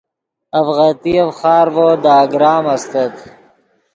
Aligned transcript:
اڤغتیف 0.57 1.27
خارڤو 1.39 1.89
دے 2.03 2.11
اگرام 2.23 2.65
استت 2.73 3.15